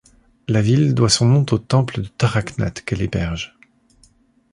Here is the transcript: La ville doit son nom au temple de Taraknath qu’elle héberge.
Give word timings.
La 0.47 0.63
ville 0.63 0.95
doit 0.95 1.11
son 1.11 1.27
nom 1.27 1.45
au 1.51 1.59
temple 1.59 2.01
de 2.01 2.07
Taraknath 2.07 2.81
qu’elle 2.81 3.03
héberge. 3.03 3.55